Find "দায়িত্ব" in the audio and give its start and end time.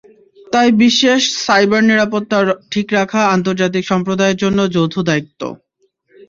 5.09-5.41